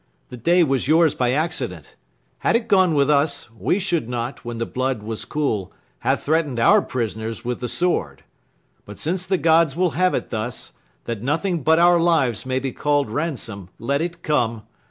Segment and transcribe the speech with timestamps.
[0.29, 1.95] The day Was yours by accident;
[2.39, 6.59] had it gone with us, We should not, when the blood was cool, have threaten'd
[6.59, 8.23] Our prisoners with the sword.
[8.83, 10.73] But since the gods Will have it thus,
[11.05, 14.63] that nothing but our lives May be call'd ransom, let it come.